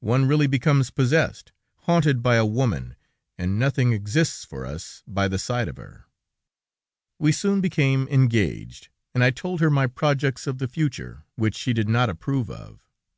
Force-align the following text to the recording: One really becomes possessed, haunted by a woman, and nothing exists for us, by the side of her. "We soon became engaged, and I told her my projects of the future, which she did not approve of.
One 0.00 0.26
really 0.26 0.46
becomes 0.48 0.90
possessed, 0.90 1.50
haunted 1.86 2.22
by 2.22 2.34
a 2.34 2.44
woman, 2.44 2.94
and 3.38 3.58
nothing 3.58 3.90
exists 3.90 4.44
for 4.44 4.66
us, 4.66 5.02
by 5.06 5.28
the 5.28 5.38
side 5.38 5.66
of 5.66 5.78
her. 5.78 6.04
"We 7.18 7.32
soon 7.32 7.62
became 7.62 8.06
engaged, 8.08 8.90
and 9.14 9.24
I 9.24 9.30
told 9.30 9.60
her 9.62 9.70
my 9.70 9.86
projects 9.86 10.46
of 10.46 10.58
the 10.58 10.68
future, 10.68 11.24
which 11.36 11.56
she 11.56 11.72
did 11.72 11.88
not 11.88 12.10
approve 12.10 12.50
of. 12.50 12.84